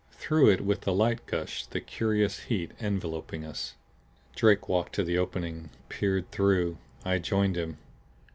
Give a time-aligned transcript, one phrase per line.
[0.13, 3.75] Through it with the light gushed the curious heat enveloping us.
[4.35, 6.79] Drake walked to the opening, peered through.
[7.05, 7.77] I joined him.